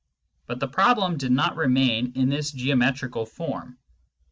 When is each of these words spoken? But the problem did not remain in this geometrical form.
But 0.47 0.59
the 0.59 0.67
problem 0.67 1.17
did 1.17 1.31
not 1.31 1.57
remain 1.57 2.13
in 2.15 2.29
this 2.29 2.51
geometrical 2.51 3.27
form. 3.27 3.77